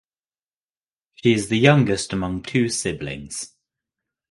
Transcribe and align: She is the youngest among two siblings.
She 1.13 1.31
is 1.33 1.49
the 1.49 1.59
youngest 1.59 2.11
among 2.11 2.41
two 2.41 2.69
siblings. 2.69 3.53